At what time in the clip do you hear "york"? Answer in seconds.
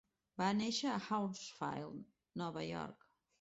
2.71-3.07